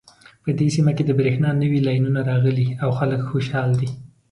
په 0.43 0.49
دې 0.59 0.67
سیمه 0.75 0.91
کې 0.97 1.03
د 1.05 1.11
بریښنا 1.19 1.49
نوې 1.63 1.79
لینونه 1.87 2.21
راغلي 2.31 2.67
او 2.83 2.89
خلک 2.97 3.21
خوشحاله 3.31 3.75
دي 3.81 3.89